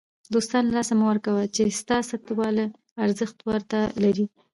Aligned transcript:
دوستان 0.33 0.63
له 0.67 0.73
لاسه 0.75 0.93
مه 0.99 1.05
ورکوئ! 1.09 1.45
چي 1.55 1.63
ستا 1.79 1.97
سته 2.09 2.31
والى 2.39 2.65
ارزښت 3.05 3.37
ور 3.47 3.61
ته 3.71 3.79
لري. 4.03 4.25